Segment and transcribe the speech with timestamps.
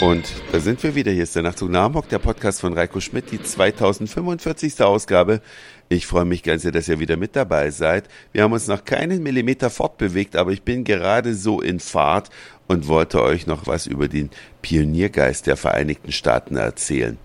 [0.00, 1.12] Und da sind wir wieder.
[1.12, 4.80] Hier ist der Nachtzug nach Hamburg, der Podcast von Reiko Schmidt, die 2045.
[4.80, 5.42] Ausgabe.
[5.90, 8.08] Ich freue mich ganz sehr, dass ihr wieder mit dabei seid.
[8.32, 12.30] Wir haben uns noch keinen Millimeter fortbewegt, aber ich bin gerade so in Fahrt
[12.66, 14.30] und wollte euch noch was über den
[14.62, 17.18] Pioniergeist der Vereinigten Staaten erzählen.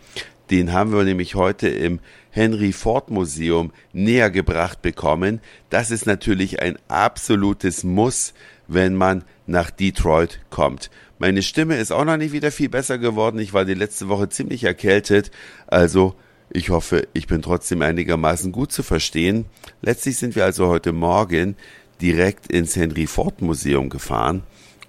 [0.52, 5.40] Den haben wir nämlich heute im Henry Ford Museum näher gebracht bekommen.
[5.70, 8.34] Das ist natürlich ein absolutes Muss,
[8.68, 10.90] wenn man nach Detroit kommt.
[11.18, 13.40] Meine Stimme ist auch noch nicht wieder viel besser geworden.
[13.40, 15.32] Ich war die letzte Woche ziemlich erkältet.
[15.68, 16.16] Also
[16.50, 19.46] ich hoffe, ich bin trotzdem einigermaßen gut zu verstehen.
[19.82, 21.56] Letztlich sind wir also heute Morgen
[22.02, 24.44] direkt ins Henry Ford Museum gefahren.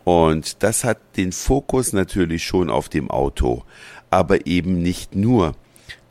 [0.05, 3.65] Und das hat den Fokus natürlich schon auf dem Auto.
[4.11, 5.55] Aber eben nicht nur.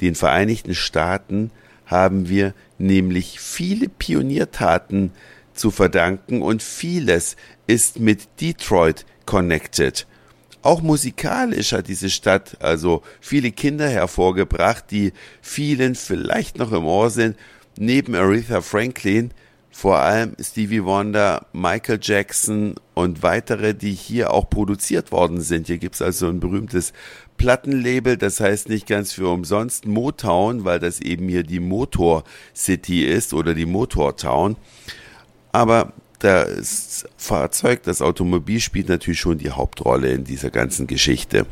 [0.01, 1.51] Den Vereinigten Staaten
[1.85, 5.11] haben wir nämlich viele Pioniertaten
[5.55, 7.35] zu verdanken und vieles
[7.67, 10.05] ist mit Detroit connected.
[10.61, 17.09] Auch musikalisch hat diese Stadt also viele Kinder hervorgebracht, die vielen vielleicht noch im Ohr
[17.09, 17.37] sind.
[17.77, 19.31] Neben Aretha Franklin
[19.75, 25.67] vor allem Stevie Wonder, Michael Jackson und weitere, die hier auch produziert worden sind.
[25.67, 26.93] Hier gibt's also ein berühmtes
[27.35, 32.23] Plattenlabel, das heißt nicht ganz für umsonst Motown, weil das eben hier die Motor
[32.55, 34.55] City ist oder die Motor Town.
[35.55, 41.45] Aber das Fahrzeug, das Automobil spielt natürlich schon die Hauptrolle in dieser ganzen Geschichte.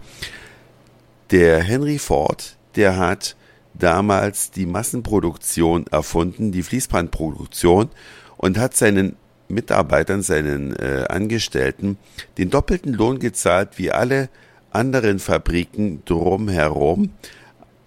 [1.32, 3.38] Der Henry Ford, der hat
[3.74, 7.92] damals die Massenproduktion erfunden, die Fließbandproduktion
[8.36, 9.16] und hat seinen
[9.48, 11.98] Mitarbeitern, seinen äh, Angestellten
[12.38, 14.28] den doppelten Lohn gezahlt wie alle
[14.70, 17.12] anderen Fabriken drumherum,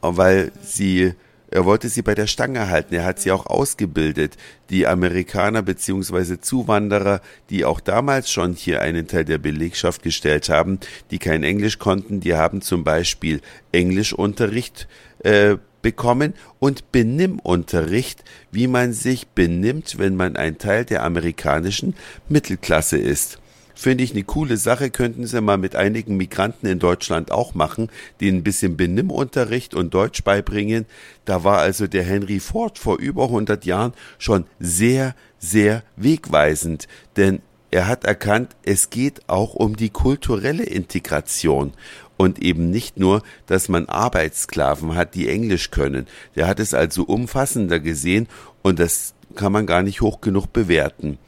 [0.00, 1.12] weil sie
[1.50, 2.94] er wollte sie bei der Stange halten.
[2.94, 4.36] Er hat sie auch ausgebildet.
[4.70, 10.80] Die Amerikaner beziehungsweise Zuwanderer, die auch damals schon hier einen Teil der Belegschaft gestellt haben,
[11.10, 13.40] die kein Englisch konnten, die haben zum Beispiel
[13.70, 14.88] Englischunterricht
[15.20, 21.94] äh, bekommen und Benimmunterricht, wie man sich benimmt, wenn man ein Teil der amerikanischen
[22.28, 23.38] Mittelklasse ist.
[23.78, 27.90] Finde ich eine coole Sache, könnten Sie mal mit einigen Migranten in Deutschland auch machen,
[28.22, 30.86] denen ein bisschen Benimmunterricht und Deutsch beibringen.
[31.26, 36.88] Da war also der Henry Ford vor über 100 Jahren schon sehr, sehr wegweisend,
[37.18, 41.74] denn er hat erkannt, es geht auch um die kulturelle Integration
[42.16, 46.06] und eben nicht nur, dass man Arbeitssklaven hat, die Englisch können.
[46.34, 48.26] Der hat es also umfassender gesehen
[48.62, 51.18] und das kann man gar nicht hoch genug bewerten.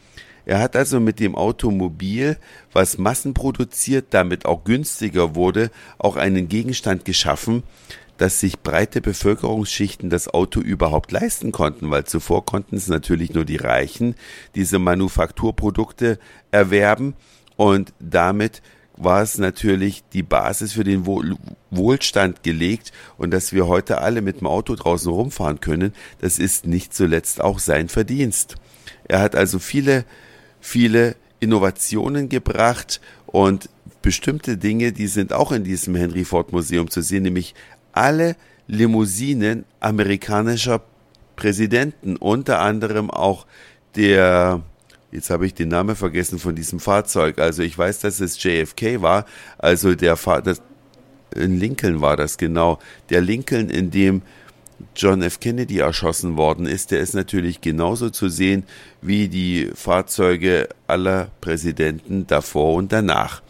[0.48, 2.38] Er hat also mit dem Automobil,
[2.72, 7.64] was massenproduziert, damit auch günstiger wurde, auch einen Gegenstand geschaffen,
[8.16, 13.44] dass sich breite Bevölkerungsschichten das Auto überhaupt leisten konnten, weil zuvor konnten es natürlich nur
[13.44, 14.14] die Reichen
[14.54, 16.18] diese Manufakturprodukte
[16.50, 17.14] erwerben
[17.56, 18.62] und damit
[18.96, 21.04] war es natürlich die Basis für den
[21.70, 25.92] Wohlstand gelegt und dass wir heute alle mit dem Auto draußen rumfahren können,
[26.22, 28.54] das ist nicht zuletzt auch sein Verdienst.
[29.04, 30.06] Er hat also viele
[30.60, 33.68] viele Innovationen gebracht und
[34.02, 37.54] bestimmte Dinge, die sind auch in diesem Henry Ford Museum zu sehen, nämlich
[37.92, 38.36] alle
[38.66, 40.82] Limousinen amerikanischer
[41.36, 43.46] Präsidenten, unter anderem auch
[43.96, 44.62] der,
[45.12, 49.00] jetzt habe ich den Namen vergessen von diesem Fahrzeug, also ich weiß, dass es JFK
[49.00, 49.24] war,
[49.58, 50.42] also der Fahr
[51.34, 52.78] in Lincoln war das genau,
[53.10, 54.22] der Lincoln, in dem
[54.94, 55.40] John F.
[55.40, 58.64] Kennedy erschossen worden ist, der ist natürlich genauso zu sehen
[59.02, 63.42] wie die Fahrzeuge aller Präsidenten davor und danach.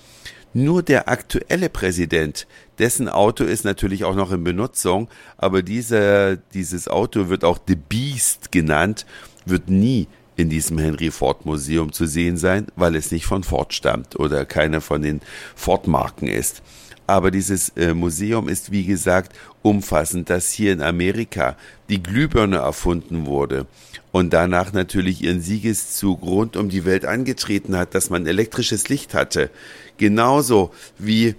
[0.54, 2.46] Nur der aktuelle Präsident,
[2.78, 7.76] dessen Auto ist natürlich auch noch in Benutzung, aber dieser, dieses Auto wird auch The
[7.76, 9.04] Beast genannt,
[9.44, 13.74] wird nie in diesem Henry Ford Museum zu sehen sein, weil es nicht von Ford
[13.74, 15.20] stammt oder keine von den
[15.54, 16.62] Ford Marken ist.
[17.08, 19.32] Aber dieses äh, Museum ist, wie gesagt,
[19.62, 21.56] umfassend, dass hier in Amerika
[21.88, 23.66] die Glühbirne erfunden wurde
[24.12, 29.14] und danach natürlich ihren Siegeszug rund um die Welt angetreten hat, dass man elektrisches Licht
[29.14, 29.48] hatte.
[29.96, 31.34] Genauso wie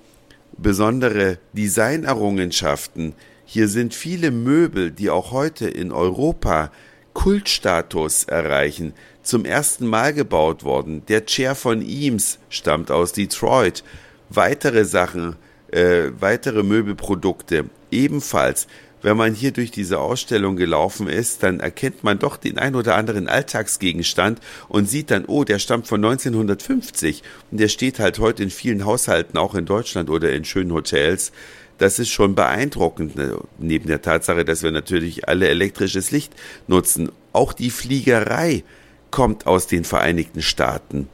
[0.57, 3.13] besondere Designerrungenschaften.
[3.45, 6.71] Hier sind viele Möbel, die auch heute in Europa
[7.13, 11.03] Kultstatus erreichen, zum ersten Mal gebaut worden.
[11.09, 13.83] Der Chair von Eames stammt aus Detroit.
[14.29, 15.35] Weitere Sachen
[15.71, 17.65] äh, weitere Möbelprodukte.
[17.91, 18.67] Ebenfalls,
[19.01, 22.95] wenn man hier durch diese Ausstellung gelaufen ist, dann erkennt man doch den ein oder
[22.95, 28.43] anderen Alltagsgegenstand und sieht dann, oh, der stammt von 1950 und der steht halt heute
[28.43, 31.31] in vielen Haushalten, auch in Deutschland oder in schönen Hotels.
[31.77, 36.33] Das ist schon beeindruckend, ne, neben der Tatsache, dass wir natürlich alle elektrisches Licht
[36.67, 37.09] nutzen.
[37.31, 38.63] Auch die Fliegerei
[39.11, 41.07] kommt aus den Vereinigten Staaten.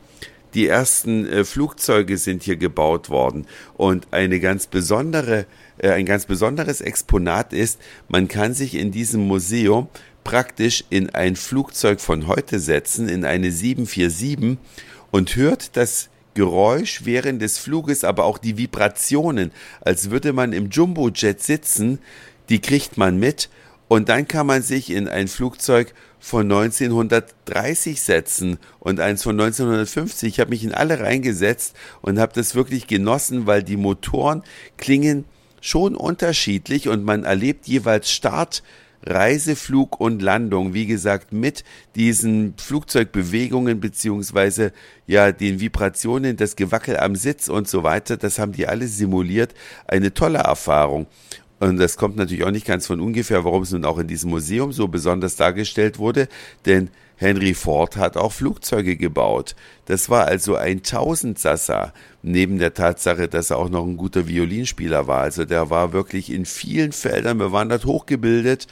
[0.55, 3.45] Die ersten äh, Flugzeuge sind hier gebaut worden.
[3.75, 5.45] Und eine ganz besondere,
[5.77, 9.89] äh, ein ganz besonderes Exponat ist, man kann sich in diesem Museum
[10.23, 14.57] praktisch in ein Flugzeug von heute setzen, in eine 747
[15.11, 20.69] und hört das Geräusch während des Fluges, aber auch die Vibrationen, als würde man im
[20.69, 21.99] Jumbojet sitzen,
[22.49, 23.49] die kriegt man mit
[23.87, 25.93] und dann kann man sich in ein Flugzeug
[26.25, 30.27] von 1930 setzen und eins von 1950.
[30.27, 34.42] Ich habe mich in alle reingesetzt und habe das wirklich genossen, weil die Motoren
[34.75, 35.25] klingen
[35.62, 38.63] schon unterschiedlich und man erlebt jeweils Start,
[39.06, 41.63] Reiseflug und Landung, wie gesagt, mit
[41.94, 44.72] diesen Flugzeugbewegungen beziehungsweise
[45.06, 49.54] ja den Vibrationen, das Gewackel am Sitz und so weiter, das haben die alle simuliert.
[49.86, 51.06] Eine tolle Erfahrung.
[51.59, 54.29] Und das kommt natürlich auch nicht ganz von ungefähr, warum es nun auch in diesem
[54.29, 56.27] Museum so besonders dargestellt wurde,
[56.65, 59.55] denn Henry Ford hat auch Flugzeuge gebaut.
[59.85, 65.07] Das war also ein Tausendsasser, neben der Tatsache, dass er auch noch ein guter Violinspieler
[65.07, 65.21] war.
[65.21, 68.67] Also der war wirklich in vielen Feldern bewandert, hochgebildet.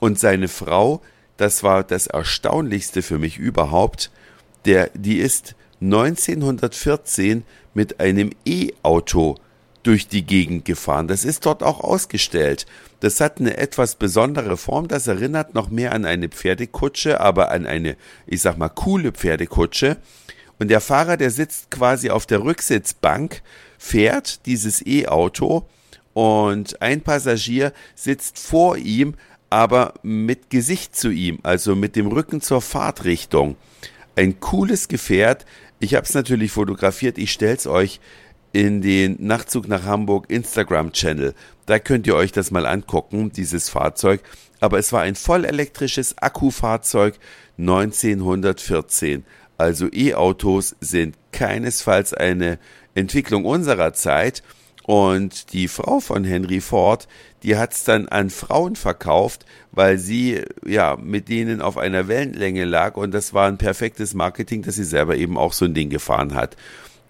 [0.00, 1.00] Und seine Frau,
[1.38, 4.10] das war das Erstaunlichste für mich überhaupt,
[4.66, 9.36] der, die ist 1914 mit einem E-Auto
[9.88, 11.08] durch die Gegend gefahren.
[11.08, 12.66] Das ist dort auch ausgestellt.
[13.00, 14.86] Das hat eine etwas besondere Form.
[14.86, 17.96] Das erinnert noch mehr an eine Pferdekutsche, aber an eine,
[18.26, 19.96] ich sag mal, coole Pferdekutsche.
[20.58, 23.40] Und der Fahrer, der sitzt quasi auf der Rücksitzbank,
[23.78, 25.66] fährt dieses E-Auto
[26.12, 29.14] und ein Passagier sitzt vor ihm,
[29.48, 33.56] aber mit Gesicht zu ihm, also mit dem Rücken zur Fahrtrichtung.
[34.16, 35.46] Ein cooles Gefährt.
[35.80, 37.16] Ich habe es natürlich fotografiert.
[37.16, 38.00] Ich stell's euch
[38.52, 41.34] in den Nachtzug nach Hamburg Instagram-Channel.
[41.66, 44.22] Da könnt ihr euch das mal angucken, dieses Fahrzeug.
[44.60, 47.18] Aber es war ein vollelektrisches Akkufahrzeug
[47.58, 49.24] 1914.
[49.56, 52.58] Also E-Autos sind keinesfalls eine
[52.94, 54.42] Entwicklung unserer Zeit.
[54.84, 57.08] Und die Frau von Henry Ford,
[57.42, 62.64] die hat es dann an Frauen verkauft, weil sie ja mit denen auf einer Wellenlänge
[62.64, 65.90] lag und das war ein perfektes Marketing, dass sie selber eben auch so ein Ding
[65.90, 66.56] gefahren hat.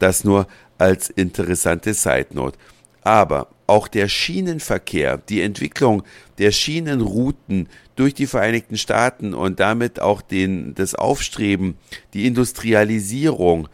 [0.01, 2.59] Das nur als interessante Side Note.
[3.03, 6.03] Aber auch der Schienenverkehr, die Entwicklung
[6.39, 11.77] der Schienenrouten durch die Vereinigten Staaten und damit auch den, das Aufstreben,
[12.15, 13.69] die Industrialisierung,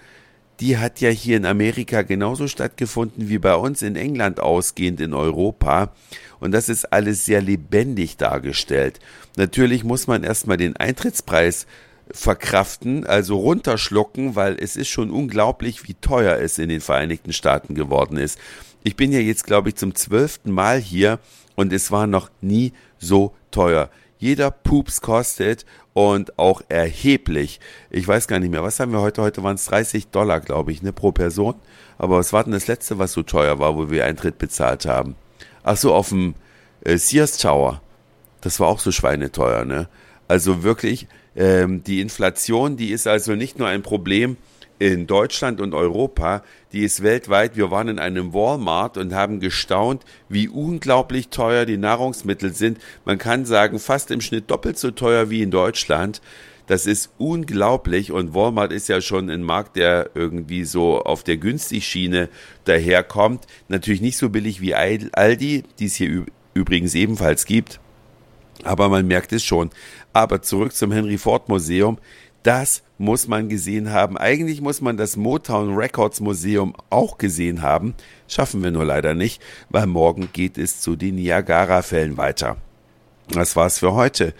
[0.60, 5.14] die hat ja hier in Amerika genauso stattgefunden wie bei uns in England ausgehend in
[5.14, 5.92] Europa.
[6.40, 9.00] Und das ist alles sehr lebendig dargestellt.
[9.36, 11.66] Natürlich muss man erstmal den Eintrittspreis
[12.10, 17.74] verkraften, also runterschlucken, weil es ist schon unglaublich, wie teuer es in den Vereinigten Staaten
[17.74, 18.38] geworden ist.
[18.82, 21.18] Ich bin ja jetzt, glaube ich, zum zwölften Mal hier
[21.54, 23.90] und es war noch nie so teuer.
[24.18, 27.60] Jeder Pups kostet und auch erheblich.
[27.90, 29.22] Ich weiß gar nicht mehr, was haben wir heute?
[29.22, 31.54] Heute waren es 30 Dollar, glaube ich, ne, pro Person.
[31.98, 35.14] Aber was war denn das letzte, was so teuer war, wo wir Eintritt bezahlt haben?
[35.62, 36.34] Ach so, auf dem
[36.84, 37.80] äh, Sears Tower.
[38.40, 39.88] Das war auch so schweineteuer, ne?
[40.28, 41.06] Also wirklich,
[41.36, 44.36] ähm, die Inflation, die ist also nicht nur ein Problem
[44.78, 46.42] in Deutschland und Europa,
[46.72, 47.56] die ist weltweit.
[47.56, 52.78] Wir waren in einem Walmart und haben gestaunt, wie unglaublich teuer die Nahrungsmittel sind.
[53.04, 56.20] Man kann sagen, fast im Schnitt doppelt so teuer wie in Deutschland.
[56.66, 61.36] Das ist unglaublich und Walmart ist ja schon ein Markt, der irgendwie so auf der
[61.36, 62.30] Günstigschiene
[62.64, 63.46] daherkommt.
[63.68, 67.80] Natürlich nicht so billig wie Aldi, die es hier übrigens ebenfalls gibt.
[68.64, 69.70] Aber man merkt es schon.
[70.12, 71.98] Aber zurück zum Henry Ford Museum.
[72.42, 74.18] Das muss man gesehen haben.
[74.18, 77.94] Eigentlich muss man das Motown Records Museum auch gesehen haben.
[78.28, 82.56] Schaffen wir nur leider nicht, weil morgen geht es zu den Niagara-Fällen weiter.
[83.28, 84.34] Das war's für heute.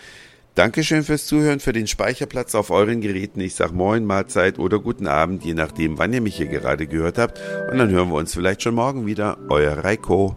[0.55, 3.41] Dankeschön fürs Zuhören, für den Speicherplatz auf euren Geräten.
[3.41, 7.19] Ich sag Moin, Mahlzeit oder guten Abend, je nachdem, wann ihr mich hier gerade gehört
[7.19, 7.41] habt.
[7.73, 9.39] Und dann hören wir uns vielleicht schon morgen wieder.
[9.49, 10.37] Euer Reiko.